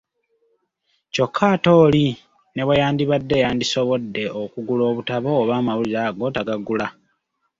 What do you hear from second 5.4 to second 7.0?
oba amawulire ago tagagula.